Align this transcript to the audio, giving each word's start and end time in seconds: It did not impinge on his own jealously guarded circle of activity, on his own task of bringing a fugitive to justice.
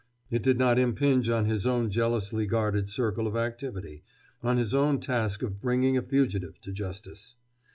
It 0.31 0.41
did 0.41 0.57
not 0.57 0.79
impinge 0.79 1.29
on 1.29 1.45
his 1.45 1.67
own 1.67 1.91
jealously 1.91 2.47
guarded 2.47 2.89
circle 2.89 3.27
of 3.27 3.35
activity, 3.35 4.01
on 4.41 4.57
his 4.57 4.73
own 4.73 4.99
task 4.99 5.43
of 5.43 5.61
bringing 5.61 5.95
a 5.95 6.01
fugitive 6.01 6.59
to 6.61 6.71
justice. 6.71 7.35